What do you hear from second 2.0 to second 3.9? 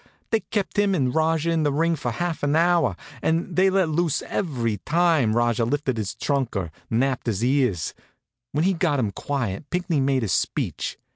half an hour, and they let